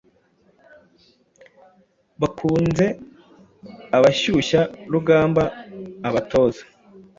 [2.21, 2.85] bakunze
[3.97, 5.43] abashyushya rugamba,
[6.07, 6.63] abatoza